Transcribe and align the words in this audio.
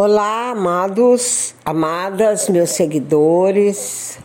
Olá, 0.00 0.50
amados, 0.50 1.56
amadas, 1.64 2.48
meus 2.48 2.70
seguidores. 2.70 4.16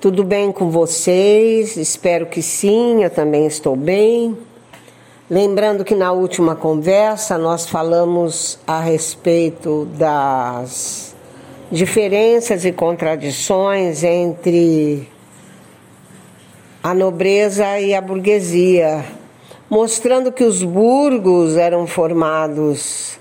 Tudo 0.00 0.24
bem 0.24 0.50
com 0.50 0.70
vocês? 0.70 1.76
Espero 1.76 2.24
que 2.24 2.40
sim, 2.40 3.04
eu 3.04 3.10
também 3.10 3.46
estou 3.46 3.76
bem. 3.76 4.34
Lembrando 5.28 5.84
que 5.84 5.94
na 5.94 6.12
última 6.12 6.56
conversa 6.56 7.36
nós 7.36 7.68
falamos 7.68 8.58
a 8.66 8.80
respeito 8.80 9.86
das 9.98 11.14
diferenças 11.70 12.64
e 12.64 12.72
contradições 12.72 14.02
entre 14.02 15.06
a 16.82 16.94
nobreza 16.94 17.78
e 17.78 17.94
a 17.94 18.00
burguesia, 18.00 19.04
mostrando 19.68 20.32
que 20.32 20.42
os 20.42 20.62
burgos 20.62 21.58
eram 21.58 21.86
formados 21.86 23.18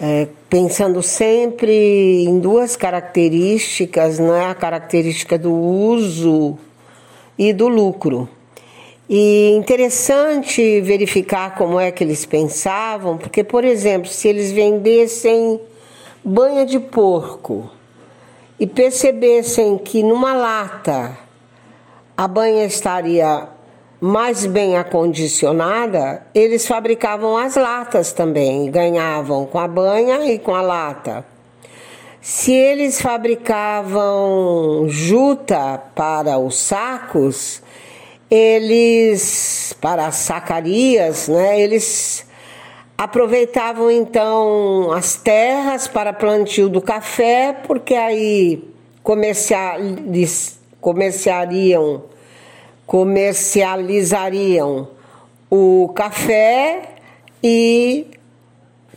é, 0.00 0.28
pensando 0.48 1.02
sempre 1.02 2.24
em 2.24 2.38
duas 2.38 2.76
características, 2.76 4.18
né? 4.18 4.46
a 4.46 4.54
característica 4.54 5.36
do 5.36 5.52
uso 5.52 6.58
e 7.36 7.52
do 7.52 7.68
lucro. 7.68 8.28
E 9.08 9.50
interessante 9.56 10.80
verificar 10.82 11.54
como 11.56 11.80
é 11.80 11.90
que 11.90 12.04
eles 12.04 12.26
pensavam, 12.26 13.16
porque, 13.16 13.42
por 13.42 13.64
exemplo, 13.64 14.08
se 14.08 14.28
eles 14.28 14.52
vendessem 14.52 15.60
banha 16.22 16.66
de 16.66 16.78
porco 16.78 17.70
e 18.60 18.66
percebessem 18.66 19.78
que 19.78 20.02
numa 20.02 20.34
lata 20.34 21.16
a 22.16 22.28
banha 22.28 22.66
estaria 22.66 23.48
mais 24.00 24.46
bem 24.46 24.76
acondicionada, 24.76 26.22
eles 26.34 26.66
fabricavam 26.66 27.36
as 27.36 27.56
latas 27.56 28.12
também, 28.12 28.70
ganhavam 28.70 29.44
com 29.46 29.58
a 29.58 29.66
banha 29.66 30.32
e 30.32 30.38
com 30.38 30.54
a 30.54 30.62
lata. 30.62 31.26
Se 32.20 32.52
eles 32.52 33.00
fabricavam 33.00 34.86
juta 34.88 35.82
para 35.94 36.38
os 36.38 36.56
sacos, 36.58 37.60
eles 38.30 39.74
para 39.80 40.06
as 40.06 40.16
sacarias, 40.16 41.26
né, 41.28 41.60
eles 41.60 42.26
aproveitavam 42.96 43.90
então 43.90 44.92
as 44.92 45.16
terras 45.16 45.88
para 45.88 46.12
plantio 46.12 46.68
do 46.68 46.80
café, 46.80 47.52
porque 47.66 47.94
aí 47.94 48.62
comerciariam 50.80 52.02
comercializariam 52.88 54.88
o 55.50 55.92
café 55.94 56.96
e 57.44 58.06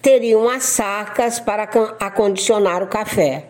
teriam 0.02 0.50
as 0.50 0.64
sacas 0.64 1.40
para 1.42 1.64
acondicionar 2.00 2.82
o 2.82 2.88
café. 2.88 3.48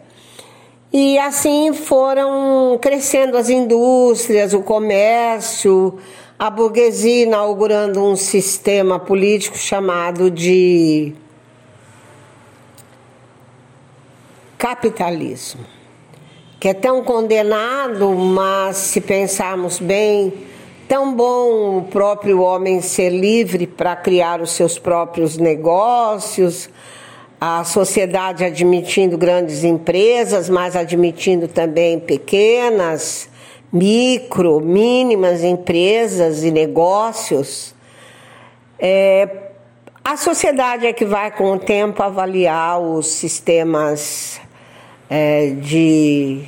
E 0.92 1.20
assim 1.20 1.74
foram 1.74 2.80
crescendo 2.82 3.38
as 3.38 3.52
indústrias, 3.52 4.56
o 4.56 4.64
comércio, 4.64 6.00
a 6.40 6.50
burguesia 6.50 7.26
inaugurando 7.26 8.04
um 8.04 8.16
sistema 8.16 8.98
político 8.98 9.60
chamado 9.60 10.32
de 10.32 11.14
capitalismo 14.58 15.81
que 16.62 16.68
é 16.68 16.76
tão 16.76 17.04
condenado, 17.04 18.12
mas 18.12 18.78
se 18.78 19.02
pensarmos 19.02 19.80
bem, 19.80 20.32
tão 20.88 21.12
bom 21.16 21.80
o 21.80 21.82
próprio 21.90 22.40
homem 22.40 22.82
ser 22.82 23.10
livre 23.10 23.66
para 23.66 23.96
criar 23.96 24.40
os 24.40 24.52
seus 24.52 24.78
próprios 24.78 25.38
negócios, 25.38 26.70
a 27.40 27.64
sociedade 27.64 28.46
admitindo 28.46 29.18
grandes 29.18 29.64
empresas, 29.64 30.50
mas 30.50 30.76
admitindo 30.76 31.48
também 31.48 32.00
pequenas, 32.00 33.28
micro, 33.74 34.60
mínimas 34.60 35.44
empresas 35.44 36.44
e 36.44 36.52
negócios. 36.52 37.74
É, 38.78 39.28
a 40.04 40.16
sociedade 40.16 40.86
é 40.86 40.94
que 40.94 41.06
vai, 41.06 41.32
com 41.32 41.54
o 41.54 41.58
tempo, 41.58 42.04
avaliar 42.04 42.80
os 42.80 43.08
sistemas 43.08 44.40
é, 45.14 45.48
de 45.48 46.42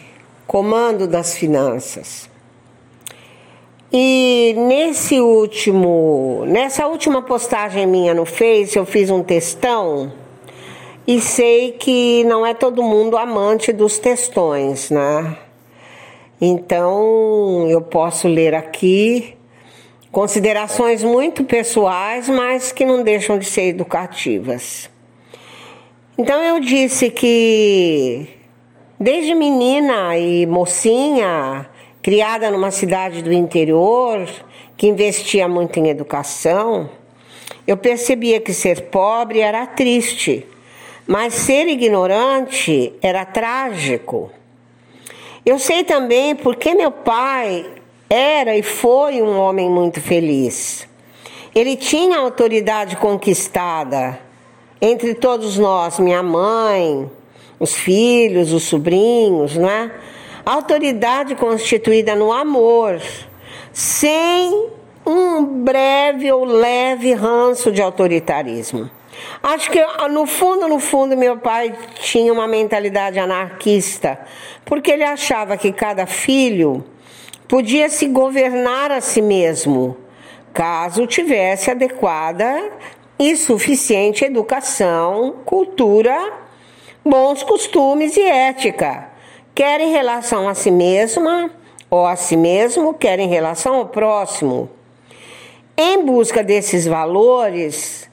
comando 0.48 1.06
das 1.06 1.36
finanças. 1.36 2.30
E 3.92 4.56
nesse 4.58 5.20
último, 5.20 6.46
nessa 6.48 6.88
última 6.88 7.22
postagem 7.22 7.86
minha 7.86 8.14
no 8.14 8.24
Face, 8.24 8.78
eu 8.78 8.86
fiz 8.86 9.10
um 9.10 9.22
textão 9.22 10.14
e 11.06 11.20
sei 11.20 11.74
que 11.74 12.24
não 12.24 12.46
é 12.46 12.54
todo 12.54 12.82
mundo 12.82 13.18
amante 13.18 13.74
dos 13.74 14.00
textões, 14.00 14.90
né? 14.90 15.38
Então 16.40 17.68
eu 17.70 17.82
posso 17.82 18.30
ler 18.30 18.56
aqui 18.56 19.36
considerações 20.10 21.04
muito 21.04 21.44
pessoais, 21.44 22.30
mas 22.30 22.72
que 22.72 22.86
não 22.86 23.04
deixam 23.04 23.38
de 23.38 23.46
ser 23.46 23.64
educativas. 23.64 24.90
Então 26.18 26.42
eu 26.42 26.62
disse 26.62 27.10
que 27.10 28.43
Desde 29.00 29.34
menina 29.34 30.18
e 30.18 30.46
mocinha, 30.46 31.68
criada 32.02 32.52
numa 32.52 32.70
cidade 32.70 33.24
do 33.24 33.34
interior, 33.34 34.28
que 34.78 34.88
investia 34.88 35.48
muito 35.48 35.80
em 35.80 35.90
educação, 35.90 36.90
eu 37.66 37.76
percebia 37.76 38.40
que 38.40 38.54
ser 38.54 38.84
pobre 38.90 39.40
era 39.40 39.66
triste, 39.66 40.46
mas 41.08 41.34
ser 41.34 41.68
ignorante 41.68 42.94
era 43.02 43.26
trágico. 43.26 44.32
Eu 45.46 45.58
sei 45.58 45.84
também 45.84 46.36
porque 46.36 46.76
meu 46.76 46.92
pai 46.92 47.66
era 48.10 48.56
e 48.56 48.62
foi 48.62 49.22
um 49.22 49.38
homem 49.40 49.70
muito 49.70 50.00
feliz. 50.00 50.88
Ele 51.56 51.76
tinha 51.76 52.20
autoridade 52.20 52.96
conquistada 52.98 54.20
entre 54.80 55.14
todos 55.16 55.58
nós, 55.58 56.00
minha 56.00 56.22
mãe, 56.22 57.10
os 57.60 57.74
filhos, 57.74 58.52
os 58.52 58.64
sobrinhos, 58.64 59.56
não 59.56 59.70
é? 59.70 59.92
Autoridade 60.46 61.36
constituída 61.36 62.16
no 62.16 62.32
amor, 62.32 63.02
sem 63.72 64.70
um 65.06 65.44
breve 65.64 66.32
ou 66.32 66.44
leve 66.44 67.14
ranço 67.14 67.72
de 67.72 67.82
autoritarismo. 67.82 68.90
Acho 69.42 69.70
que 69.70 69.80
no 70.10 70.26
fundo, 70.26 70.68
no 70.68 70.80
fundo, 70.80 71.16
meu 71.16 71.38
pai 71.38 71.74
tinha 71.96 72.32
uma 72.34 72.48
mentalidade 72.48 73.20
anarquista, 73.20 74.20
porque 74.66 74.92
ele 74.92 75.04
achava 75.04 75.56
que 75.56 75.72
cada 75.72 76.06
filho 76.06 76.84
podia 77.48 77.90
se 77.90 78.08
governar 78.08 78.92
a 78.92 79.00
si 79.00 79.22
mesmo, 79.22 79.96
caso 80.54 81.06
tivesse 81.06 81.72
adequada 81.72 82.72
e 83.20 83.36
suficiente 83.36 84.26
educação, 84.26 85.36
cultura 85.46 86.43
bons 87.06 87.44
costumes 87.44 88.16
e 88.16 88.22
ética, 88.22 89.10
quer 89.54 89.82
em 89.82 89.92
relação 89.92 90.48
a 90.48 90.54
si 90.54 90.72
mesma 90.72 91.52
ou 91.90 92.06
a 92.06 92.16
si 92.16 92.38
mesmo, 92.38 92.94
quer 92.94 93.20
em 93.20 93.28
relação 93.28 93.76
ao 93.76 93.88
próximo. 93.88 94.70
Em 95.78 96.06
busca 96.06 96.44
desses 96.44 96.88
valores, 96.88 98.10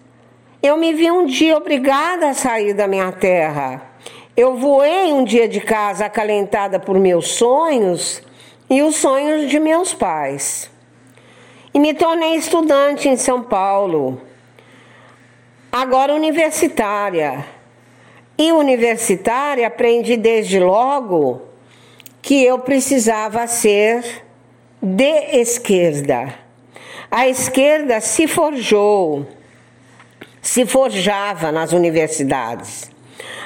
eu 0.63 0.77
me 0.77 0.93
vi 0.93 1.11
um 1.11 1.25
dia 1.25 1.57
obrigada 1.57 2.31
a 2.31 2.35
sair 2.35 2.75
da 2.75 2.87
minha 2.87 3.13
terra. 3.13 3.83
Eu 4.37 4.57
voei 4.57 5.13
um 5.13 5.25
dia 5.25 5.49
de 5.49 5.61
casa 5.61 6.07
acalentada 6.07 6.81
por 6.81 6.99
meus 6.99 7.29
sonhos 7.29 8.23
e 8.69 8.83
os 8.83 8.97
sonhos 8.97 9.49
de 9.49 9.61
meus 9.61 9.95
pais. 9.95 10.71
E 11.73 11.79
me 11.79 11.95
tornei 11.95 12.35
estudante 12.35 13.09
em 13.09 13.17
São 13.17 13.43
Paulo, 13.43 14.21
agora 15.71 16.15
universitária 16.15 17.45
e 18.41 18.53
universitária, 18.53 19.67
aprendi 19.67 20.17
desde 20.17 20.59
logo 20.59 21.43
que 22.23 22.43
eu 22.43 22.59
precisava 22.59 23.47
ser 23.47 24.25
de 24.81 25.39
esquerda. 25.39 26.35
A 27.11 27.29
esquerda 27.29 28.01
se 28.01 28.27
forjou, 28.27 29.27
se 30.41 30.65
forjava 30.65 31.53
nas 31.53 31.73
universidades. 31.75 32.91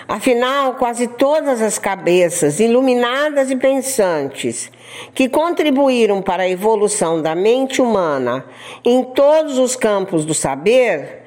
Afinal, 0.06 0.74
quase 0.74 1.08
todas 1.08 1.60
as 1.60 1.76
cabeças 1.76 2.60
iluminadas 2.60 3.50
e 3.50 3.56
pensantes 3.56 4.70
que 5.12 5.28
contribuíram 5.28 6.22
para 6.22 6.44
a 6.44 6.48
evolução 6.48 7.20
da 7.20 7.34
mente 7.34 7.82
humana 7.82 8.44
em 8.84 9.02
todos 9.02 9.58
os 9.58 9.74
campos 9.74 10.24
do 10.24 10.34
saber 10.34 11.23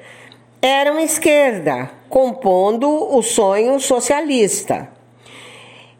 eram 0.60 0.98
esquerda, 0.98 1.90
compondo 2.08 2.88
o 2.88 3.22
sonho 3.22 3.78
socialista. 3.78 4.88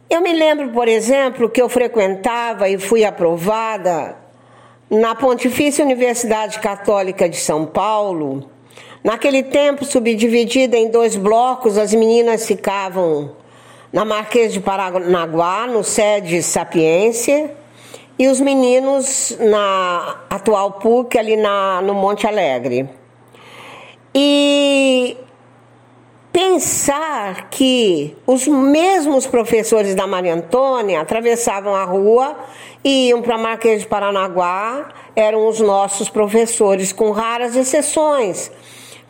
Eu 0.08 0.20
me 0.20 0.32
lembro, 0.32 0.70
por 0.70 0.88
exemplo, 0.88 1.48
que 1.48 1.60
eu 1.60 1.68
frequentava 1.68 2.68
e 2.68 2.78
fui 2.78 3.04
aprovada 3.04 4.16
na 4.90 5.14
Pontifícia 5.14 5.84
Universidade 5.84 6.58
Católica 6.60 7.28
de 7.28 7.36
São 7.36 7.66
Paulo, 7.66 8.48
Naquele 9.02 9.44
tempo, 9.44 9.84
subdividida 9.84 10.76
em 10.76 10.90
dois 10.90 11.14
blocos, 11.14 11.78
as 11.78 11.94
meninas 11.94 12.46
ficavam 12.46 13.32
na 13.92 14.04
Marquês 14.04 14.52
de 14.52 14.60
Paranaguá, 14.60 15.66
no 15.66 15.84
sede 15.84 16.42
Sapiência, 16.42 17.54
e 18.18 18.26
os 18.26 18.40
meninos 18.40 19.36
na 19.40 20.16
atual 20.28 20.72
PUC, 20.72 21.16
ali 21.16 21.36
na, 21.36 21.80
no 21.80 21.94
Monte 21.94 22.26
Alegre. 22.26 22.88
E 24.14 25.16
pensar 26.32 27.48
que 27.50 28.16
os 28.26 28.46
mesmos 28.46 29.26
professores 29.26 29.94
da 29.94 30.06
Maria 30.06 30.34
Antônia 30.34 31.00
atravessavam 31.00 31.74
a 31.74 31.84
rua 31.84 32.36
e 32.84 33.08
iam 33.08 33.22
para 33.22 33.36
Marquês 33.36 33.82
de 33.82 33.86
Paranaguá, 33.86 34.88
eram 35.16 35.48
os 35.48 35.60
nossos 35.60 36.08
professores, 36.08 36.92
com 36.92 37.10
raras 37.10 37.56
exceções, 37.56 38.50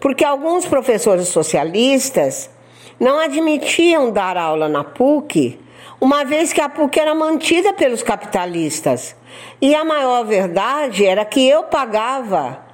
porque 0.00 0.24
alguns 0.24 0.64
professores 0.66 1.28
socialistas 1.28 2.50
não 2.98 3.18
admitiam 3.18 4.10
dar 4.10 4.36
aula 4.36 4.68
na 4.68 4.82
PUC, 4.82 5.60
uma 6.00 6.24
vez 6.24 6.52
que 6.52 6.60
a 6.60 6.68
PUC 6.68 6.98
era 6.98 7.14
mantida 7.14 7.72
pelos 7.72 8.02
capitalistas. 8.02 9.14
E 9.60 9.74
a 9.74 9.84
maior 9.84 10.24
verdade 10.24 11.04
era 11.04 11.24
que 11.24 11.46
eu 11.46 11.64
pagava 11.64 12.67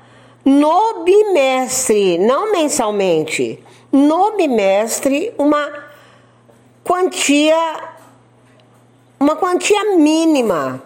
no 0.45 1.05
bimestre, 1.05 2.19
não 2.19 2.53
mensalmente, 2.53 3.59
no 3.91 4.37
bimestre, 4.37 5.33
uma 5.39 5.69
quantia 6.83 7.95
uma 9.19 9.37
quantia 9.37 9.97
mínima. 9.97 10.83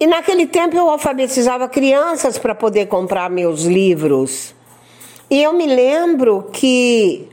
E 0.00 0.06
naquele 0.06 0.46
tempo 0.46 0.74
eu 0.76 0.88
alfabetizava 0.88 1.68
crianças 1.68 2.38
para 2.38 2.54
poder 2.54 2.86
comprar 2.86 3.28
meus 3.28 3.64
livros. 3.64 4.54
E 5.30 5.42
eu 5.42 5.52
me 5.52 5.66
lembro 5.66 6.48
que 6.52 7.28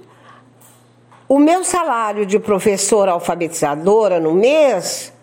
o 1.28 1.40
meu 1.40 1.64
salário 1.64 2.26
de 2.26 2.38
professora 2.38 3.12
alfabetizadora 3.12 4.20
no 4.20 4.34
mês 4.34 5.14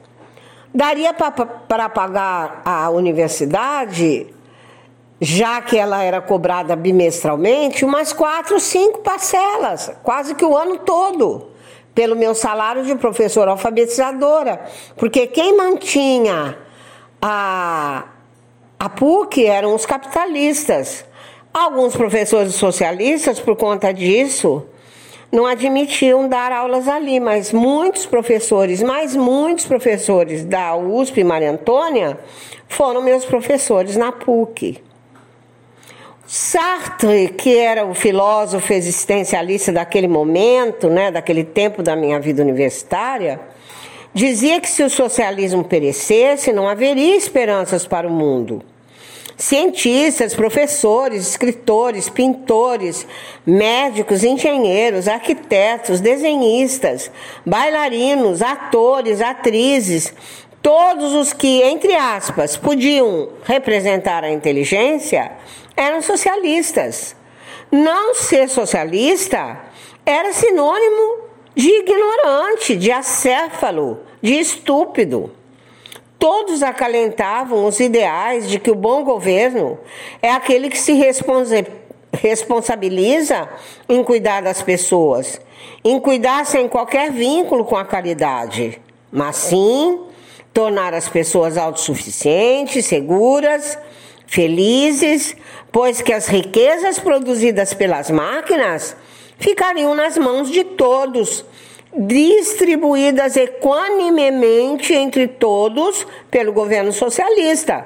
daria 0.75 1.13
para 1.15 1.89
pagar 1.89 2.63
a 2.65 2.91
universidade, 2.91 4.27
já 5.21 5.61
que 5.63 5.79
ela 5.79 6.03
era 6.03 6.21
cobrada 6.21 6.77
bimestralmente, 6.77 7.85
umas 7.85 8.13
quatro, 8.13 8.61
cinco 8.61 8.99
parcelas, 9.01 9.91
quase 10.03 10.35
que 10.35 10.45
o 10.45 10.57
ano 10.57 10.79
todo, 10.79 11.51
pelo 11.95 12.15
meu 12.15 12.35
salário 12.35 12.85
de 12.85 12.95
professora 12.97 13.53
alfabetizadora. 13.53 14.61
Porque 14.97 15.27
quem 15.27 15.57
mantinha 15.57 16.59
a, 17.21 18.05
a 18.79 18.89
PUC 18.89 19.47
eram 19.47 19.75
os 19.75 19.87
capitalistas. 19.87 21.05
Alguns 21.53 21.97
professores 21.97 22.55
socialistas, 22.55 23.41
por 23.41 23.57
conta 23.57 23.93
disso, 23.93 24.67
não 25.33 25.47
admitiam 25.47 26.29
dar 26.29 26.53
aulas 26.53 26.87
ali, 26.87 27.19
mas 27.19 27.51
muitos 27.51 28.05
professores, 28.05 28.83
mas 28.83 29.17
muitos 29.17 29.65
professores 29.65 30.45
da 30.45 30.77
USP 30.77 31.25
Maria 31.25 31.53
Antônia 31.53 32.19
foram 32.69 33.01
meus 33.01 33.25
professores 33.25 33.97
na 33.97 34.13
PUC. 34.13 34.85
Sartre, 36.27 37.29
que 37.29 37.57
era 37.57 37.87
o 37.87 37.95
filósofo 37.95 38.73
existencialista 38.73 39.71
daquele 39.71 40.09
momento, 40.09 40.89
né, 40.89 41.11
daquele 41.11 41.45
tempo 41.45 41.85
da 41.85 41.95
minha 41.95 42.19
vida 42.19 42.43
universitária, 42.43 43.41
dizia 44.13 44.61
que 44.61 44.69
se 44.69 44.83
o 44.83 44.91
socialismo 44.91 45.63
perecesse, 45.63 46.53
não 46.53 46.67
haveria 46.67 47.17
esperanças 47.17 47.87
para 47.87 48.09
o 48.09 48.11
mundo. 48.11 48.61
Cientistas, 49.37 50.35
professores, 50.35 51.29
escritores, 51.29 52.09
pintores, 52.09 53.07
médicos, 53.45 54.25
engenheiros, 54.25 55.07
arquitetos, 55.07 56.01
desenhistas, 56.01 57.11
bailarinos, 57.45 58.43
atores, 58.43 59.21
atrizes, 59.21 60.13
todos 60.63 61.13
os 61.13 61.33
que, 61.33 61.63
entre 61.63 61.95
aspas, 61.95 62.57
podiam 62.57 63.29
representar 63.45 64.25
a 64.25 64.33
inteligência, 64.33 65.31
eram 65.77 66.01
socialistas. 66.01 67.15
Não 67.71 68.15
ser 68.15 68.49
socialista 68.49 69.61
era 70.05 70.33
sinônimo 70.33 71.27
de 71.55 71.69
ignorante, 71.69 72.77
de 72.77 72.91
acéfalo, 72.91 74.01
de 74.23 74.39
estúpido. 74.39 75.33
Todos 76.19 76.63
acalentavam 76.63 77.67
os 77.67 77.79
ideais 77.81 78.49
de 78.49 78.59
que 78.59 78.71
o 78.71 78.75
bom 78.75 79.05
governo 79.05 79.79
é 80.23 80.31
aquele 80.31 80.71
que 80.71 80.79
se 80.79 80.93
responsabiliza 82.13 83.49
em 83.89 84.03
cuidar 84.03 84.43
das 84.43 84.63
pessoas, 84.63 85.41
em 85.85 86.01
cuidar 86.01 86.47
sem 86.47 86.69
qualquer 86.69 87.11
vínculo 87.13 87.65
com 87.65 87.77
a 87.77 87.85
caridade, 87.85 88.81
mas 89.13 89.37
sim 89.37 90.01
tornar 90.55 90.95
as 90.95 91.09
pessoas 91.09 91.59
autossuficientes, 91.59 92.87
seguras, 92.87 93.79
felizes, 94.27 95.37
pois 95.71 96.03
que 96.03 96.13
as 96.13 96.27
riquezas 96.27 96.99
produzidas 96.99 97.73
pelas 97.75 98.11
máquinas 98.11 98.97
ficariam 99.39 99.95
nas 99.95 100.17
mãos 100.17 100.51
de 100.51 100.65
todos 100.65 101.45
distribuídas 101.97 103.37
equanimemente 103.37 104.93
entre 104.93 105.27
todos 105.27 106.07
pelo 106.31 106.53
governo 106.53 106.93
socialista. 106.93 107.85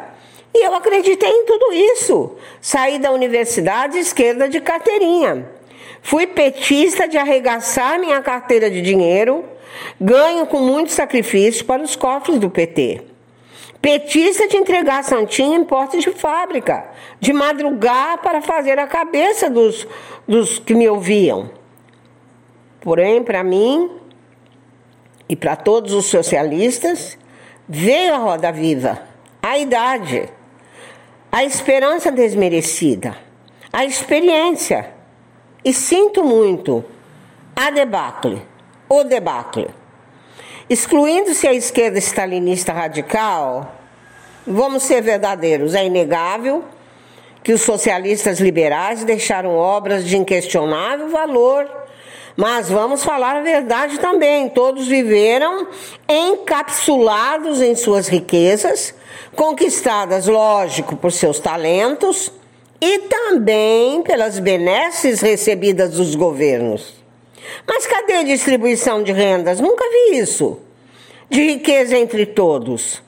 E 0.52 0.66
eu 0.66 0.74
acreditei 0.74 1.30
em 1.30 1.44
tudo 1.44 1.72
isso. 1.72 2.36
Saí 2.60 2.98
da 2.98 3.12
universidade 3.12 3.98
esquerda 3.98 4.48
de 4.48 4.60
carteirinha. 4.60 5.48
Fui 6.02 6.26
petista 6.26 7.06
de 7.06 7.18
arregaçar 7.18 8.00
minha 8.00 8.20
carteira 8.20 8.70
de 8.70 8.82
dinheiro, 8.82 9.44
ganho 10.00 10.46
com 10.46 10.58
muito 10.58 10.90
sacrifício 10.90 11.64
para 11.64 11.82
os 11.82 11.94
cofres 11.94 12.38
do 12.38 12.50
PT. 12.50 13.02
Petista 13.80 14.46
de 14.46 14.56
entregar 14.58 15.02
santinho 15.02 15.54
em 15.54 15.64
portas 15.64 16.02
de 16.02 16.10
fábrica, 16.10 16.84
de 17.18 17.32
madrugar 17.32 18.18
para 18.18 18.42
fazer 18.42 18.78
a 18.78 18.86
cabeça 18.86 19.48
dos, 19.48 19.86
dos 20.28 20.58
que 20.58 20.74
me 20.74 20.88
ouviam. 20.88 21.50
Porém, 22.80 23.22
para 23.22 23.42
mim, 23.42 23.90
e 25.28 25.36
para 25.36 25.56
todos 25.56 25.94
os 25.94 26.06
socialistas, 26.06 27.16
veio 27.68 28.14
a 28.14 28.18
roda 28.18 28.50
viva, 28.50 29.00
a 29.42 29.56
idade, 29.56 30.28
a 31.30 31.44
esperança 31.44 32.10
desmerecida, 32.10 33.16
a 33.72 33.84
experiência. 33.84 34.92
E 35.64 35.72
sinto 35.72 36.24
muito 36.24 36.84
a 37.54 37.70
debacle, 37.70 38.42
o 38.88 39.04
debacle. 39.04 39.68
Excluindo-se 40.68 41.46
a 41.46 41.52
esquerda 41.52 41.98
stalinista 41.98 42.72
radical, 42.72 43.79
vamos 44.46 44.82
ser 44.82 45.02
verdadeiros, 45.02 45.74
é 45.74 45.84
inegável 45.84 46.64
que 47.42 47.52
os 47.52 47.62
socialistas 47.62 48.40
liberais 48.40 49.04
deixaram 49.04 49.56
obras 49.56 50.04
de 50.04 50.16
inquestionável 50.16 51.08
valor 51.08 51.68
mas 52.40 52.70
vamos 52.70 53.04
falar 53.04 53.36
a 53.36 53.42
verdade 53.42 53.98
também: 53.98 54.48
todos 54.48 54.86
viveram 54.86 55.68
encapsulados 56.08 57.60
em 57.60 57.74
suas 57.74 58.08
riquezas, 58.08 58.94
conquistadas, 59.34 60.26
lógico, 60.26 60.96
por 60.96 61.12
seus 61.12 61.38
talentos 61.38 62.32
e 62.80 63.00
também 63.00 64.02
pelas 64.02 64.38
benesses 64.38 65.20
recebidas 65.20 65.90
dos 65.90 66.14
governos. 66.14 66.94
Mas 67.66 67.86
cadê 67.86 68.14
a 68.14 68.22
distribuição 68.22 69.02
de 69.02 69.12
rendas? 69.12 69.60
Nunca 69.60 69.84
vi 69.84 70.18
isso. 70.18 70.58
De 71.28 71.42
riqueza 71.42 71.96
entre 71.96 72.24
todos. 72.24 73.02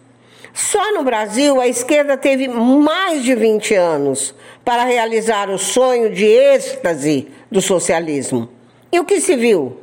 Só 0.53 0.93
no 0.93 1.03
Brasil 1.03 1.61
a 1.61 1.67
esquerda 1.67 2.17
teve 2.17 2.47
mais 2.49 3.23
de 3.23 3.35
20 3.35 3.75
anos 3.75 4.35
para 4.65 4.85
realizar 4.85 5.49
o 5.49 5.59
sonho 5.59 6.13
de 6.13 6.27
êxtase 6.27 7.29
do 7.51 7.61
socialismo. 7.61 8.49
E 8.91 9.01
o 9.01 9.05
que 9.05 9.21
se 9.21 9.35
viu? 9.37 9.79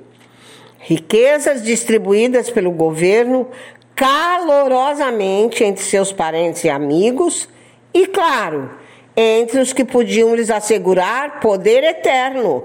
Riquezas 0.79 1.63
distribuídas 1.63 2.49
pelo 2.49 2.71
governo 2.71 3.47
calorosamente 3.95 5.63
entre 5.63 5.83
seus 5.83 6.13
parentes 6.13 6.63
e 6.63 6.69
amigos, 6.69 7.49
e, 7.93 8.07
claro, 8.07 8.71
entre 9.13 9.59
os 9.59 9.73
que 9.73 9.83
podiam 9.83 10.33
lhes 10.33 10.49
assegurar 10.49 11.41
poder 11.41 11.83
eterno. 11.83 12.63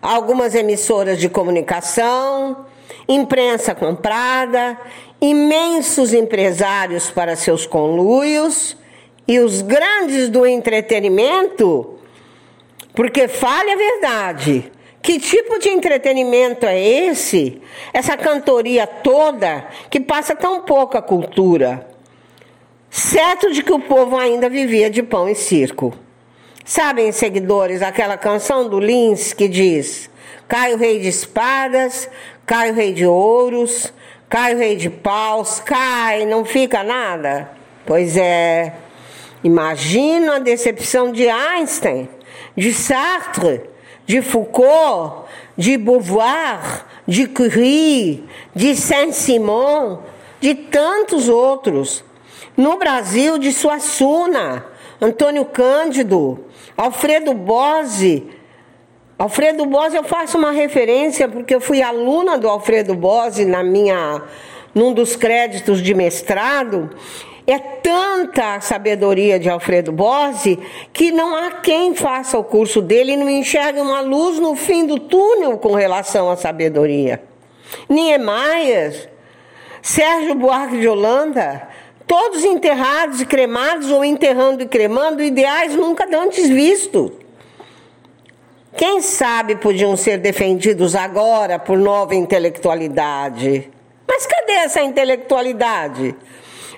Algumas 0.00 0.54
emissoras 0.54 1.18
de 1.18 1.28
comunicação, 1.28 2.66
imprensa 3.08 3.74
comprada, 3.74 4.78
imensos 5.20 6.12
empresários 6.12 7.10
para 7.10 7.36
seus 7.36 7.66
conluios 7.66 8.76
e 9.26 9.38
os 9.40 9.60
grandes 9.60 10.28
do 10.28 10.46
entretenimento, 10.46 11.98
porque 12.94 13.28
fale 13.28 13.70
a 13.70 13.76
verdade, 13.76 14.72
que 15.02 15.18
tipo 15.18 15.58
de 15.58 15.68
entretenimento 15.68 16.66
é 16.66 16.78
esse? 16.78 17.60
Essa 17.92 18.16
cantoria 18.16 18.86
toda 18.86 19.68
que 19.90 20.00
passa 20.00 20.34
tão 20.34 20.62
pouca 20.62 21.00
cultura. 21.00 21.88
Certo 22.90 23.52
de 23.52 23.62
que 23.62 23.72
o 23.72 23.80
povo 23.80 24.16
ainda 24.16 24.48
vivia 24.48 24.90
de 24.90 25.02
pão 25.02 25.28
e 25.28 25.34
circo. 25.34 25.94
Sabem, 26.64 27.12
seguidores, 27.12 27.82
aquela 27.82 28.16
canção 28.16 28.68
do 28.68 28.78
Lins 28.78 29.32
que 29.32 29.48
diz: 29.48 30.10
Cai 30.46 30.74
o 30.74 30.78
rei 30.78 30.98
de 30.98 31.08
espadas, 31.08 32.08
cai 32.44 32.70
o 32.70 32.74
rei 32.74 32.92
de 32.92 33.06
ouros, 33.06 33.92
cai 34.28 34.54
o 34.54 34.58
rei 34.58 34.76
de 34.76 34.90
paus, 34.90 35.60
cai, 35.60 36.26
não 36.26 36.44
fica 36.44 36.82
nada? 36.82 37.50
Pois 37.86 38.16
é. 38.16 38.74
Imagina 39.42 40.36
a 40.36 40.38
decepção 40.40 41.12
de 41.12 41.28
Einstein, 41.28 42.08
de 42.56 42.74
Sartre, 42.74 43.62
de 44.04 44.20
Foucault, 44.20 45.26
de 45.56 45.76
Beauvoir, 45.76 46.86
de 47.06 47.26
Curie, 47.26 48.28
de 48.54 48.74
Saint-Simon, 48.74 50.00
de 50.40 50.54
tantos 50.54 51.28
outros. 51.28 52.04
No 52.56 52.76
Brasil, 52.76 53.38
de 53.38 53.52
Suassuna, 53.52 54.66
Antônio 55.00 55.44
Cândido, 55.44 56.44
Alfredo 56.76 57.32
Bose. 57.32 58.26
Alfredo 59.18 59.66
Bose, 59.66 59.96
eu 59.96 60.04
faço 60.04 60.38
uma 60.38 60.52
referência 60.52 61.28
porque 61.28 61.52
eu 61.52 61.60
fui 61.60 61.82
aluna 61.82 62.38
do 62.38 62.48
Alfredo 62.48 62.94
Bose 62.94 63.44
na 63.44 63.64
minha, 63.64 64.22
num 64.72 64.94
dos 64.94 65.16
créditos 65.16 65.82
de 65.82 65.92
mestrado. 65.92 66.88
É 67.44 67.58
tanta 67.58 68.54
a 68.54 68.60
sabedoria 68.60 69.36
de 69.36 69.50
Alfredo 69.50 69.90
Bose 69.90 70.56
que 70.92 71.10
não 71.10 71.34
há 71.34 71.50
quem 71.50 71.96
faça 71.96 72.38
o 72.38 72.44
curso 72.44 72.80
dele 72.80 73.12
e 73.12 73.16
não 73.16 73.28
enxergue 73.28 73.80
uma 73.80 74.00
luz 74.02 74.38
no 74.38 74.54
fim 74.54 74.86
do 74.86 75.00
túnel 75.00 75.58
com 75.58 75.74
relação 75.74 76.30
à 76.30 76.36
sabedoria. 76.36 77.20
Niemeyer, 77.88 79.10
Sérgio 79.82 80.36
Buarque 80.36 80.78
de 80.78 80.86
Holanda, 80.86 81.66
todos 82.06 82.44
enterrados 82.44 83.20
e 83.20 83.26
cremados 83.26 83.90
ou 83.90 84.04
enterrando 84.04 84.62
e 84.62 84.66
cremando 84.66 85.24
ideais 85.24 85.74
nunca 85.74 86.06
antes 86.16 86.48
vistos. 86.48 87.10
Quem 88.76 89.00
sabe 89.00 89.56
podiam 89.56 89.96
ser 89.96 90.18
defendidos 90.18 90.94
agora 90.94 91.58
por 91.58 91.78
nova 91.78 92.14
intelectualidade. 92.14 93.70
Mas 94.06 94.26
cadê 94.26 94.52
essa 94.52 94.82
intelectualidade? 94.82 96.14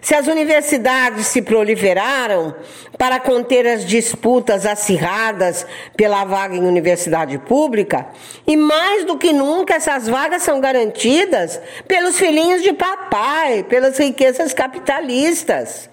Se 0.00 0.14
as 0.14 0.26
universidades 0.26 1.26
se 1.26 1.42
proliferaram 1.42 2.54
para 2.96 3.20
conter 3.20 3.66
as 3.66 3.84
disputas 3.84 4.64
acirradas 4.64 5.66
pela 5.94 6.24
vaga 6.24 6.56
em 6.56 6.66
universidade 6.66 7.36
pública, 7.38 8.06
e 8.46 8.56
mais 8.56 9.04
do 9.04 9.18
que 9.18 9.32
nunca 9.32 9.74
essas 9.74 10.08
vagas 10.08 10.42
são 10.42 10.58
garantidas 10.58 11.60
pelos 11.86 12.18
filhinhos 12.18 12.62
de 12.62 12.72
papai, 12.72 13.62
pelas 13.64 13.98
riquezas 13.98 14.54
capitalistas. 14.54 15.90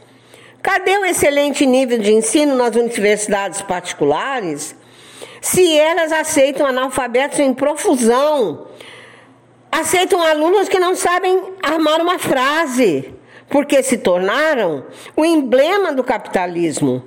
Cadê 0.62 0.98
o 0.98 1.06
excelente 1.06 1.66
nível 1.66 1.98
de 1.98 2.14
ensino 2.14 2.56
nas 2.56 2.76
universidades 2.76 3.62
particulares? 3.62 4.74
Se 5.50 5.80
elas 5.80 6.12
aceitam 6.12 6.68
analfabetos 6.68 7.40
em 7.40 7.54
profusão, 7.54 8.68
aceitam 9.72 10.22
alunos 10.22 10.68
que 10.68 10.78
não 10.78 10.94
sabem 10.94 11.42
armar 11.64 12.02
uma 12.02 12.20
frase, 12.20 13.16
porque 13.48 13.82
se 13.82 13.98
tornaram 13.98 14.84
o 15.16 15.24
emblema 15.24 15.94
do 15.94 16.04
capitalismo. 16.04 17.02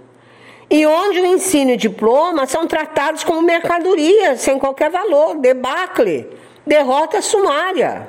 E 0.71 0.87
onde 0.87 1.21
o 1.21 1.27
ensino 1.27 1.73
e 1.73 1.77
diploma 1.77 2.47
são 2.47 2.67
tratados 2.67 3.23
como 3.25 3.43
mercadoria, 3.43 4.39
sem 4.39 4.59
qualquer 4.59 4.91
valor, 4.91 5.37
debacle, 5.37 6.27
derrota 6.67 7.21
sumária. 7.21 8.09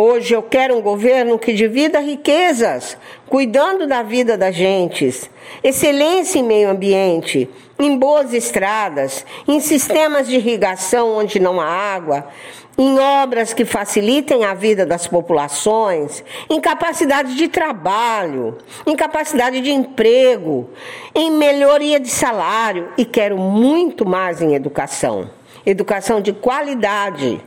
Hoje 0.00 0.32
eu 0.32 0.44
quero 0.44 0.76
um 0.76 0.80
governo 0.80 1.40
que 1.40 1.52
divida 1.52 1.98
riquezas, 1.98 2.96
cuidando 3.26 3.84
da 3.84 4.00
vida 4.00 4.38
das 4.38 4.54
gentes, 4.54 5.28
excelência 5.60 6.38
em 6.38 6.44
meio 6.44 6.70
ambiente, 6.70 7.50
em 7.76 7.98
boas 7.98 8.32
estradas, 8.32 9.26
em 9.48 9.58
sistemas 9.58 10.28
de 10.28 10.36
irrigação 10.36 11.18
onde 11.18 11.40
não 11.40 11.60
há 11.60 11.66
água, 11.66 12.28
em 12.78 12.96
obras 12.96 13.52
que 13.52 13.64
facilitem 13.64 14.44
a 14.44 14.54
vida 14.54 14.86
das 14.86 15.08
populações, 15.08 16.22
em 16.48 16.60
capacidade 16.60 17.34
de 17.34 17.48
trabalho, 17.48 18.56
em 18.86 18.94
capacidade 18.94 19.60
de 19.60 19.72
emprego, 19.72 20.70
em 21.12 21.28
melhoria 21.28 21.98
de 21.98 22.08
salário 22.08 22.88
e 22.96 23.04
quero 23.04 23.36
muito 23.36 24.06
mais 24.06 24.40
em 24.40 24.54
educação. 24.54 25.28
Educação 25.66 26.20
de 26.20 26.32
qualidade 26.32 27.42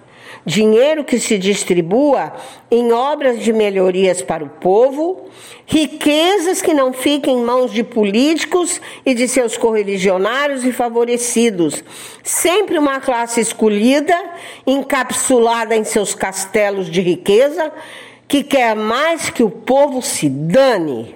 dinheiro 0.46 1.04
que 1.04 1.20
se 1.20 1.38
distribua 1.38 2.34
em 2.70 2.92
obras 2.92 3.44
de 3.44 3.54
melhorias 3.54 4.22
para 4.22 4.44
o 4.44 4.50
povo, 4.50 5.30
riquezas 5.66 6.62
que 6.62 6.74
não 6.74 6.92
fiquem 6.92 7.38
em 7.38 7.44
mãos 7.44 7.72
de 7.72 7.84
políticos 7.84 8.82
e 9.06 9.14
de 9.14 9.28
seus 9.28 9.56
correligionários 9.56 10.66
e 10.66 10.72
favorecidos, 10.72 11.84
sempre 12.24 12.78
uma 12.78 13.00
classe 13.00 13.40
escolhida, 13.40 14.16
encapsulada 14.66 15.76
em 15.76 15.84
seus 15.84 16.14
castelos 16.14 16.90
de 16.90 17.02
riqueza, 17.02 17.72
que 18.28 18.44
quer 18.44 18.76
mais 18.76 19.30
que 19.30 19.44
o 19.44 19.50
povo 19.50 20.02
se 20.02 20.30
dane. 20.30 21.16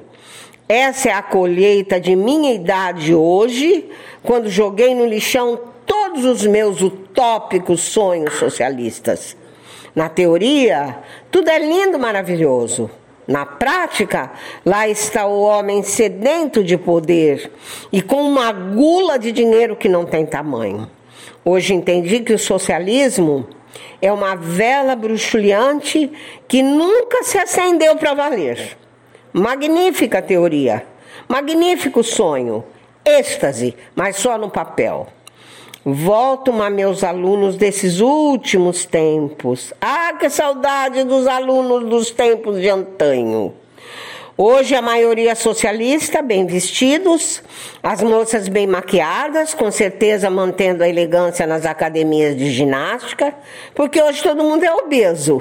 Essa 0.68 1.10
é 1.10 1.14
a 1.14 1.22
colheita 1.22 2.00
de 2.00 2.16
minha 2.16 2.54
idade 2.54 3.14
hoje, 3.14 3.86
quando 4.24 4.50
joguei 4.50 4.96
no 4.96 5.06
lixão 5.06 5.60
todos 5.86 6.26
os 6.26 6.46
meus 6.46 6.82
utópicos 7.16 7.80
sonhos 7.80 8.34
socialistas. 8.34 9.38
Na 9.96 10.10
teoria, 10.10 10.98
tudo 11.32 11.50
é 11.50 11.58
lindo, 11.58 11.98
maravilhoso. 11.98 12.92
Na 13.26 13.46
prática, 13.46 14.32
lá 14.66 14.88
está 14.88 15.26
o 15.26 15.42
homem 15.42 15.82
sedento 15.82 16.62
de 16.62 16.78
poder 16.78 17.50
e 17.92 18.02
com 18.02 18.22
uma 18.22 18.52
gula 18.52 19.18
de 19.18 19.32
dinheiro 19.32 19.78
que 19.78 19.88
não 19.88 20.06
tem 20.06 20.26
tamanho. 20.26 20.90
Hoje 21.44 21.74
entendi 21.74 22.20
que 22.20 22.34
o 22.34 22.38
socialismo 22.40 23.48
é 24.02 24.12
uma 24.12 24.36
vela 24.36 24.96
bruxuleante 24.96 26.12
que 26.48 26.62
nunca 26.62 27.24
se 27.24 27.38
acendeu 27.38 27.96
para 27.96 28.14
valer. 28.14 28.78
Magnífica 29.32 30.22
teoria, 30.22 30.86
magnífico 31.28 32.04
sonho, 32.04 32.64
êxtase, 33.06 33.74
mas 33.96 34.18
só 34.18 34.38
no 34.38 34.50
papel. 34.50 35.08
Volto 35.88 36.52
a 36.64 36.68
meus 36.68 37.04
alunos 37.04 37.58
desses 37.58 38.00
últimos 38.00 38.86
tempos. 38.86 39.72
Ah, 39.80 40.14
que 40.20 40.32
saudade 40.32 41.04
dos 41.04 41.28
alunos 41.28 41.88
dos 41.88 42.10
tempos 42.10 42.60
de 42.60 42.68
antanho. 42.68 43.54
Hoje 44.36 44.74
a 44.74 44.82
maioria 44.82 45.36
socialista, 45.36 46.24
bem 46.24 46.48
vestidos, 46.48 47.44
as 47.84 48.02
moças 48.02 48.48
bem 48.48 48.66
maquiadas, 48.66 49.54
com 49.54 49.70
certeza 49.70 50.28
mantendo 50.28 50.84
a 50.84 50.90
elegância 50.90 51.46
nas 51.46 51.68
academias 51.68 52.36
de 52.36 52.50
ginástica, 52.50 53.36
porque 53.76 54.02
hoje 54.02 54.24
todo 54.24 54.44
mundo 54.44 54.64
é 54.64 54.74
obeso. 54.74 55.40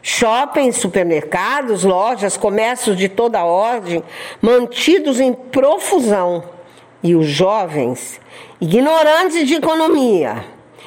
Shoppings, 0.00 0.76
supermercados, 0.76 1.82
lojas, 1.82 2.36
comércios 2.36 2.96
de 2.96 3.08
toda 3.08 3.44
ordem, 3.44 4.04
mantidos 4.40 5.18
em 5.18 5.32
profusão. 5.32 6.54
E 7.04 7.14
os 7.14 7.26
jovens 7.26 8.18
ignorantes 8.58 9.46
de 9.46 9.56
economia, 9.56 10.42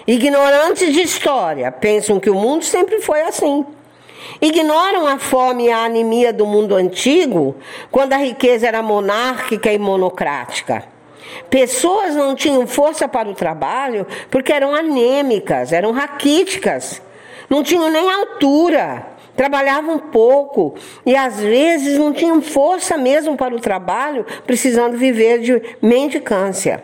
ignorantes 0.07 0.91
de 0.91 0.99
história, 0.99 1.71
pensam 1.71 2.19
que 2.19 2.27
o 2.27 2.33
mundo 2.33 2.65
sempre 2.65 2.99
foi 3.01 3.21
assim. 3.21 3.63
Ignoram 4.41 5.05
a 5.05 5.19
fome 5.19 5.67
e 5.67 5.71
a 5.71 5.85
anemia 5.85 6.33
do 6.33 6.47
mundo 6.47 6.73
antigo, 6.73 7.55
quando 7.91 8.13
a 8.13 8.17
riqueza 8.17 8.67
era 8.67 8.81
monárquica 8.81 9.71
e 9.71 9.77
monocrática. 9.77 10.85
Pessoas 11.51 12.15
não 12.15 12.33
tinham 12.33 12.65
força 12.65 13.07
para 13.07 13.29
o 13.29 13.35
trabalho 13.35 14.07
porque 14.31 14.51
eram 14.51 14.73
anêmicas, 14.73 15.71
eram 15.71 15.91
raquíticas, 15.91 16.99
não 17.47 17.61
tinham 17.61 17.91
nem 17.91 18.11
altura, 18.11 19.05
trabalhavam 19.37 19.99
pouco 19.99 20.73
e 21.05 21.15
às 21.15 21.39
vezes 21.39 21.97
não 21.97 22.11
tinham 22.11 22.41
força 22.41 22.97
mesmo 22.97 23.37
para 23.37 23.55
o 23.55 23.59
trabalho, 23.59 24.25
precisando 24.45 24.97
viver 24.97 25.39
de 25.39 25.61
mendicância. 25.81 26.83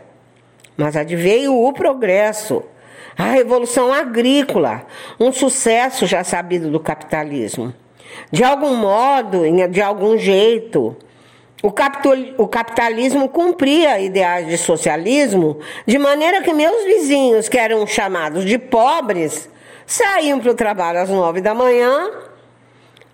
Mas 0.78 0.96
adveio 0.96 1.60
o 1.60 1.74
progresso, 1.74 2.64
a 3.18 3.24
revolução 3.24 3.92
agrícola, 3.92 4.86
um 5.20 5.32
sucesso 5.32 6.06
já 6.06 6.24
sabido 6.24 6.70
do 6.70 6.80
capitalismo. 6.80 7.74
De 8.32 8.44
algum 8.44 8.76
modo, 8.76 9.42
de 9.70 9.82
algum 9.82 10.16
jeito, 10.18 10.96
o 11.64 12.48
capitalismo 12.48 13.30
cumpria 13.30 14.00
ideais 14.00 14.48
de 14.48 14.58
socialismo, 14.60 15.58
de 15.88 15.98
maneira 15.98 16.44
que 16.44 16.54
meus 16.54 16.86
vizinhos, 16.86 17.50
que 17.50 17.58
eram 17.58 17.88
chamados 17.88 18.46
de 18.46 18.60
pobres, 18.60 19.50
saíam 19.88 20.40
para 20.40 20.52
o 20.52 20.56
trabalho 20.56 21.00
às 21.00 21.10
nove 21.10 21.42
da 21.42 21.56
manhã 21.56 22.12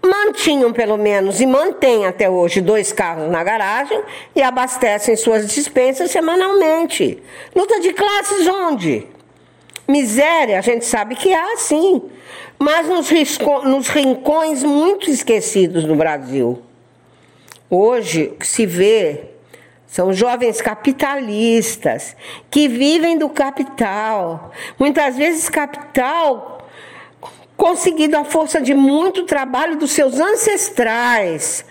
mantinham 0.03 0.71
pelo 0.71 0.97
menos 0.97 1.41
e 1.41 1.45
mantêm 1.45 2.05
até 2.05 2.29
hoje 2.29 2.61
dois 2.61 2.91
carros 2.91 3.29
na 3.29 3.43
garagem 3.43 4.01
e 4.35 4.41
abastecem 4.41 5.15
suas 5.15 5.47
dispensas 5.47 6.11
semanalmente. 6.11 7.21
Luta 7.55 7.79
de 7.79 7.93
classes 7.93 8.47
onde? 8.47 9.07
Miséria, 9.87 10.59
a 10.59 10.61
gente 10.61 10.85
sabe 10.85 11.15
que 11.15 11.33
há 11.33 11.57
sim, 11.57 12.03
mas 12.57 12.87
nos, 12.87 13.09
risco, 13.09 13.61
nos 13.63 13.87
rincões 13.87 14.63
muito 14.63 15.09
esquecidos 15.09 15.83
no 15.83 15.95
Brasil. 15.95 16.61
Hoje, 17.69 18.31
o 18.33 18.35
que 18.37 18.47
se 18.47 18.65
vê 18.65 19.25
São 19.87 20.13
jovens 20.13 20.61
capitalistas 20.61 22.15
que 22.51 22.67
vivem 22.67 23.17
do 23.17 23.27
capital. 23.27 24.51
Muitas 24.77 25.17
vezes, 25.17 25.49
capital 25.49 26.58
conseguido 27.59 28.17
à 28.17 28.23
força 28.23 28.61
de 28.61 28.73
muito 28.73 29.25
trabalho 29.25 29.75
dos 29.75 29.91
seus 29.91 30.17
ancestrais. 30.17 31.65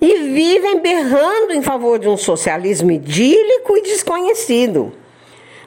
E 0.00 0.16
vivem 0.32 0.80
berrando 0.80 1.52
em 1.52 1.60
favor 1.60 1.98
de 1.98 2.08
um 2.08 2.16
socialismo 2.16 2.90
idílico 2.90 3.76
e 3.76 3.82
desconhecido. 3.82 4.90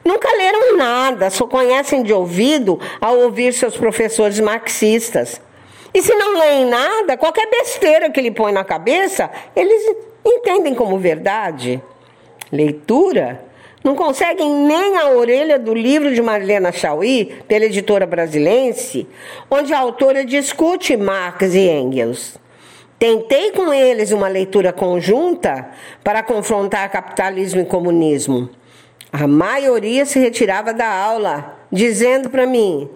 Nunca 0.04 0.28
leram 0.36 0.76
nada, 0.76 1.30
só 1.30 1.46
conhecem 1.46 2.02
de 2.02 2.12
ouvido 2.12 2.80
ao 3.00 3.16
ouvir 3.20 3.54
seus 3.54 3.76
professores 3.76 4.40
marxistas. 4.40 5.40
E 5.94 6.02
se 6.02 6.12
não 6.16 6.36
leem 6.36 6.66
nada, 6.66 7.16
qualquer 7.16 7.48
besteira 7.48 8.10
que 8.10 8.18
ele 8.18 8.32
põe 8.32 8.52
na 8.52 8.64
cabeça, 8.64 9.30
eles 9.54 9.96
entendem 10.26 10.74
como 10.74 10.98
verdade. 10.98 11.80
Leitura 12.50 13.40
não 13.84 13.94
conseguem 13.94 14.50
nem 14.50 14.96
a 14.96 15.10
orelha 15.10 15.58
do 15.58 15.74
livro 15.74 16.14
de 16.14 16.22
Marilena 16.22 16.72
Chauí, 16.72 17.36
pela 17.46 17.66
editora 17.66 18.06
brasilense, 18.06 19.06
onde 19.50 19.74
a 19.74 19.78
autora 19.78 20.24
discute 20.24 20.96
Marx 20.96 21.54
e 21.54 21.68
Engels. 21.68 22.38
Tentei 22.98 23.50
com 23.50 23.74
eles 23.74 24.10
uma 24.10 24.26
leitura 24.26 24.72
conjunta 24.72 25.68
para 26.02 26.22
confrontar 26.22 26.90
capitalismo 26.90 27.60
e 27.60 27.66
comunismo. 27.66 28.48
A 29.12 29.26
maioria 29.26 30.06
se 30.06 30.18
retirava 30.18 30.72
da 30.72 30.88
aula, 30.88 31.58
dizendo 31.70 32.30
para 32.30 32.46
mim: 32.46 32.88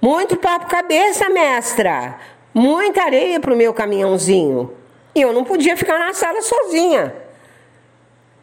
muito 0.00 0.36
papo 0.36 0.66
cabeça, 0.66 1.28
mestra. 1.28 2.16
Muita 2.54 3.02
areia 3.02 3.40
para 3.40 3.52
o 3.52 3.56
meu 3.56 3.74
caminhãozinho. 3.74 4.70
E 5.14 5.20
eu 5.20 5.32
não 5.32 5.42
podia 5.42 5.76
ficar 5.76 5.98
na 5.98 6.12
sala 6.12 6.40
sozinha. 6.42 7.12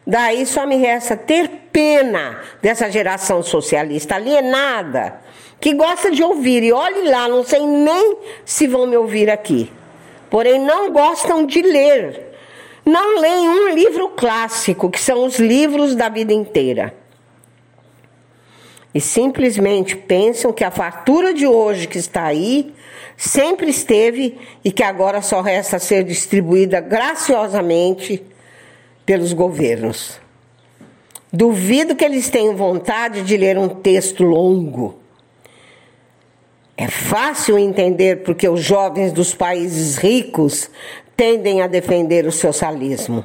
Daí 0.06 0.46
só 0.46 0.66
me 0.66 0.76
resta 0.76 1.16
ter 1.16 1.48
pena 1.72 2.40
dessa 2.60 2.90
geração 2.90 3.42
socialista 3.42 4.16
alienada, 4.16 5.20
que 5.60 5.74
gosta 5.74 6.10
de 6.10 6.22
ouvir. 6.22 6.62
E 6.62 6.72
olhe 6.72 7.08
lá, 7.08 7.28
não 7.28 7.44
sei 7.44 7.66
nem 7.66 8.16
se 8.44 8.66
vão 8.66 8.86
me 8.86 8.96
ouvir 8.96 9.30
aqui. 9.30 9.70
Porém, 10.28 10.58
não 10.58 10.92
gostam 10.92 11.44
de 11.44 11.62
ler. 11.62 12.28
Não 12.84 13.20
leem 13.20 13.48
um 13.48 13.68
livro 13.70 14.08
clássico, 14.10 14.90
que 14.90 15.00
são 15.00 15.24
os 15.24 15.38
livros 15.38 15.94
da 15.94 16.08
vida 16.08 16.32
inteira 16.32 16.94
e 18.94 19.00
simplesmente 19.00 19.96
pensam 19.96 20.52
que 20.52 20.64
a 20.64 20.70
fartura 20.70 21.32
de 21.32 21.46
hoje 21.46 21.86
que 21.86 21.98
está 21.98 22.24
aí 22.24 22.74
sempre 23.16 23.70
esteve 23.70 24.38
e 24.64 24.72
que 24.72 24.82
agora 24.82 25.22
só 25.22 25.40
resta 25.40 25.78
ser 25.78 26.04
distribuída 26.04 26.80
graciosamente 26.80 28.22
pelos 29.10 29.32
governos. 29.32 30.20
Duvido 31.32 31.96
que 31.96 32.04
eles 32.04 32.30
tenham 32.30 32.54
vontade 32.54 33.22
de 33.22 33.36
ler 33.36 33.58
um 33.58 33.68
texto 33.68 34.22
longo. 34.22 35.00
É 36.76 36.86
fácil 36.86 37.58
entender 37.58 38.22
porque 38.22 38.48
os 38.48 38.62
jovens 38.62 39.12
dos 39.12 39.34
países 39.34 39.96
ricos 39.96 40.70
tendem 41.16 41.60
a 41.60 41.66
defender 41.66 42.24
o 42.24 42.30
socialismo. 42.30 43.24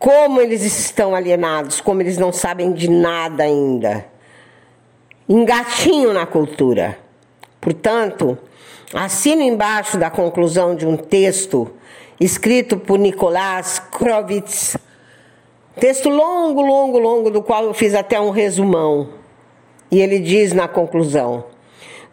Como 0.00 0.40
eles 0.40 0.64
estão 0.64 1.14
alienados, 1.14 1.80
como 1.80 2.02
eles 2.02 2.18
não 2.18 2.32
sabem 2.32 2.72
de 2.72 2.90
nada 2.90 3.44
ainda 3.44 4.04
engatinho 5.28 6.12
na 6.12 6.26
cultura. 6.26 6.98
Portanto, 7.60 8.36
assino 8.92 9.42
embaixo 9.42 9.96
da 9.96 10.10
conclusão 10.10 10.74
de 10.74 10.84
um 10.84 10.96
texto 10.96 11.70
escrito 12.20 12.76
por 12.76 12.98
Nicolás 12.98 13.78
Krovitz, 13.78 14.76
texto 15.78 16.08
longo, 16.08 16.60
longo, 16.60 16.98
longo, 16.98 17.30
do 17.30 17.42
qual 17.42 17.64
eu 17.64 17.72
fiz 17.72 17.94
até 17.94 18.20
um 18.20 18.30
resumão. 18.30 19.08
E 19.90 20.00
ele 20.00 20.18
diz 20.18 20.52
na 20.52 20.68
conclusão: 20.68 21.44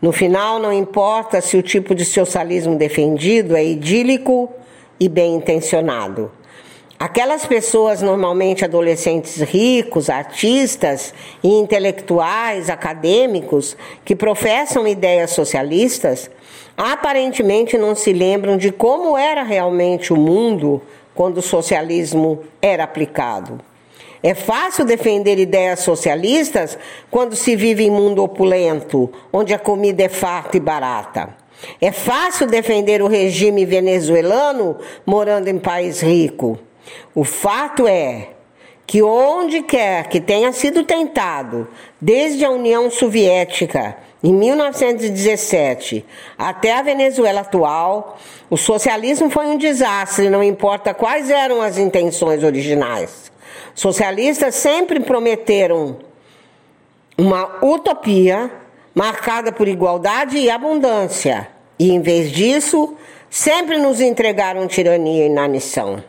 no 0.01 0.12
final, 0.12 0.60
não 0.60 0.72
importa 0.72 1.41
se 1.41 1.57
o 1.57 1.63
tipo 1.63 1.95
de 1.95 2.05
socialismo 2.05 2.77
defendido 2.77 3.55
é 3.55 3.65
idílico 3.65 4.50
e 5.00 5.09
bem 5.09 5.35
intencionado. 5.35 6.31
Aquelas 6.98 7.46
pessoas, 7.46 8.01
normalmente 8.01 8.63
adolescentes 8.63 9.42
ricos, 9.42 10.09
artistas 10.09 11.13
e 11.44 11.50
intelectuais, 11.50 12.70
acadêmicos, 12.70 13.75
que 14.05 14.16
professam 14.16 14.87
ideias 14.87 15.31
socialistas, 15.31 16.29
aparentemente 16.77 17.77
não 17.77 17.96
se 17.96 18.13
lembram 18.13 18.57
de 18.57 18.72
como 18.72 19.18
era 19.18 19.44
realmente 19.44 20.13
o 20.13 20.18
mundo 20.18 20.81
quando 21.16 21.38
o 21.38 21.42
socialismo 21.42 22.44
era 22.62 22.84
aplicado. 22.84 23.60
É 24.22 24.34
fácil 24.34 24.86
defender 24.86 25.40
ideias 25.40 25.80
socialistas 25.80 26.78
quando 27.10 27.36
se 27.36 27.56
vive 27.56 27.86
em 27.86 27.92
mundo 27.92 28.24
opulento, 28.24 29.12
onde 29.32 29.54
a 29.54 29.60
comida 29.60 30.04
é 30.04 30.10
farta 30.10 30.58
e 30.58 30.60
barata. 30.60 31.30
É 31.80 31.92
fácil 31.92 32.48
defender 32.48 33.01
o 33.01 33.08
regime 33.08 33.66
venezuelano 33.66 34.78
morando 35.06 35.48
em 35.48 35.58
país 35.58 36.01
rico. 36.01 36.60
O 37.14 37.24
fato 37.24 37.88
é 37.88 38.34
que 38.87 39.01
onde 39.01 39.61
quer 39.63 40.07
que 40.07 40.19
tenha 40.19 40.51
sido 40.51 40.83
tentado, 40.83 41.67
desde 42.00 42.45
a 42.45 42.51
União 42.51 42.89
Soviética, 42.89 43.98
em 44.24 44.33
1917, 44.33 46.05
até 46.37 46.74
a 46.74 46.81
Venezuela 46.81 47.41
atual, 47.41 48.17
o 48.50 48.57
socialismo 48.57 49.29
foi 49.29 49.48
um 49.48 49.57
desastre, 49.57 50.29
não 50.29 50.43
importa 50.43 50.93
quais 50.93 51.29
eram 51.29 51.61
as 51.61 51.77
intenções 51.77 52.43
originais. 52.43 53.31
Socialistas 53.74 54.55
sempre 54.55 55.00
prometeram 55.00 55.98
uma 57.17 57.63
utopia 57.63 58.51
marcada 58.93 59.51
por 59.51 59.67
igualdade 59.67 60.37
e 60.37 60.50
abundância, 60.50 61.48
e 61.77 61.91
em 61.91 62.01
vez 62.01 62.31
disso, 62.31 62.95
sempre 63.29 63.77
nos 63.77 64.00
entregaram 64.00 64.67
tirania 64.67 65.25
e 65.25 65.29
inanição. 65.29 66.01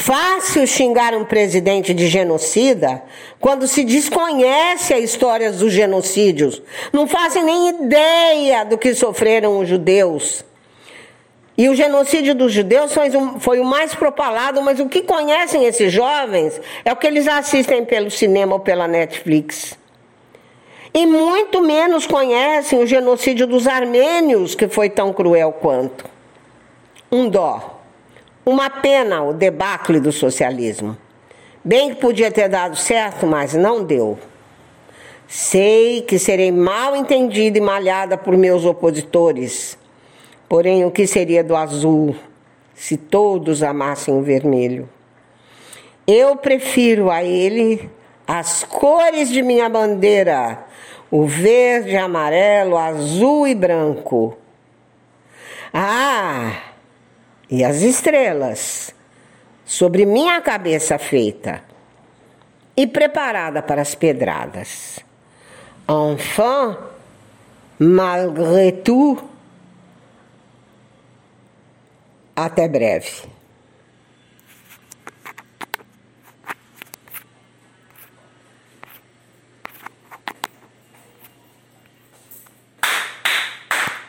Fácil 0.00 0.64
xingar 0.64 1.12
um 1.12 1.24
presidente 1.24 1.92
de 1.92 2.06
genocida 2.06 3.02
quando 3.40 3.66
se 3.66 3.82
desconhece 3.82 4.94
a 4.94 4.98
história 5.00 5.50
dos 5.50 5.72
genocídios. 5.72 6.62
Não 6.92 7.08
fazem 7.08 7.42
nem 7.42 7.70
ideia 7.70 8.64
do 8.64 8.78
que 8.78 8.94
sofreram 8.94 9.58
os 9.58 9.68
judeus. 9.68 10.44
E 11.58 11.68
o 11.68 11.74
genocídio 11.74 12.32
dos 12.32 12.52
judeus 12.52 12.92
foi 13.40 13.58
o 13.58 13.64
mais 13.64 13.92
propalado, 13.92 14.62
mas 14.62 14.78
o 14.78 14.88
que 14.88 15.02
conhecem 15.02 15.64
esses 15.64 15.92
jovens 15.92 16.60
é 16.84 16.92
o 16.92 16.96
que 16.96 17.06
eles 17.06 17.26
assistem 17.26 17.84
pelo 17.84 18.08
cinema 18.08 18.54
ou 18.54 18.60
pela 18.60 18.86
Netflix. 18.86 19.76
E 20.94 21.06
muito 21.06 21.60
menos 21.60 22.06
conhecem 22.06 22.78
o 22.78 22.86
genocídio 22.86 23.48
dos 23.48 23.66
armênios, 23.66 24.54
que 24.54 24.68
foi 24.68 24.88
tão 24.88 25.12
cruel 25.12 25.52
quanto. 25.60 26.04
Um 27.10 27.28
dó. 27.28 27.77
Uma 28.48 28.70
pena 28.70 29.22
o 29.22 29.34
debacle 29.34 30.00
do 30.00 30.10
socialismo. 30.10 30.96
Bem 31.62 31.90
que 31.90 32.00
podia 32.00 32.30
ter 32.30 32.48
dado 32.48 32.76
certo, 32.76 33.26
mas 33.26 33.52
não 33.52 33.84
deu. 33.84 34.18
Sei 35.26 36.00
que 36.00 36.18
serei 36.18 36.50
mal 36.50 36.96
entendida 36.96 37.58
e 37.58 37.60
malhada 37.60 38.16
por 38.16 38.34
meus 38.38 38.64
opositores. 38.64 39.76
Porém, 40.48 40.82
o 40.86 40.90
que 40.90 41.06
seria 41.06 41.44
do 41.44 41.54
azul 41.54 42.16
se 42.74 42.96
todos 42.96 43.62
amassem 43.62 44.14
o 44.14 44.22
vermelho? 44.22 44.88
Eu 46.06 46.34
prefiro 46.36 47.10
a 47.10 47.22
ele 47.22 47.90
as 48.26 48.64
cores 48.64 49.28
de 49.28 49.42
minha 49.42 49.68
bandeira: 49.68 50.64
o 51.10 51.26
verde, 51.26 51.98
amarelo, 51.98 52.78
azul 52.78 53.46
e 53.46 53.54
branco. 53.54 54.38
Ah! 55.70 56.77
E 57.50 57.64
as 57.64 57.82
estrelas 57.82 58.94
sobre 59.64 60.04
minha 60.04 60.40
cabeça 60.40 60.98
feita 60.98 61.62
e 62.76 62.86
preparada 62.86 63.62
para 63.62 63.82
as 63.82 63.94
pedradas. 63.94 65.00
Enfin, 65.88 66.76
malgré 67.78 68.72
tout, 68.72 69.22
até 72.36 72.68
breve. 72.68 73.37